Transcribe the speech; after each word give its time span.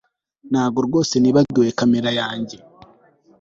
Ntabwo 0.51 0.79
rwose 0.87 1.13
nibagiwe 1.19 1.69
kamera 1.79 2.09
yanjye 2.19 2.57